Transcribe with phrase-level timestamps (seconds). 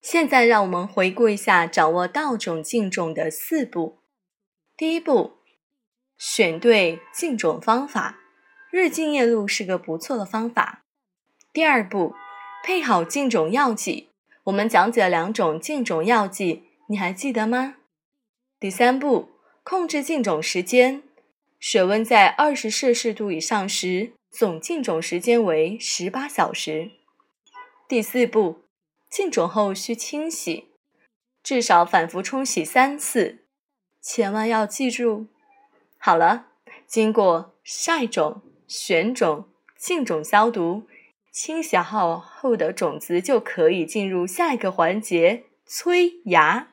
[0.00, 3.98] 现在让我们回顾一下掌握稻种浸种的四步。
[4.76, 5.32] 第一步，
[6.16, 8.18] 选对浸种方法，
[8.70, 10.82] 日浸夜露是个不错的方法。
[11.52, 12.14] 第二步，
[12.64, 14.08] 配好浸种药剂，
[14.44, 17.76] 我们讲解了两种浸种药剂，你还记得吗？
[18.58, 19.28] 第三步，
[19.62, 21.02] 控制浸种时间，
[21.58, 26.92] 水温在二十摄氏度以上时，总浸种时间为十八小时。
[27.86, 28.69] 第四步。
[29.10, 30.68] 浸种后需清洗，
[31.42, 33.44] 至少反复冲洗三次，
[34.00, 35.26] 千万要记住。
[35.98, 36.46] 好了，
[36.86, 40.86] 经过晒种、选种、浸种、消毒、
[41.32, 46.72] 清洗好后的种子就可以进入下一个环节——催芽。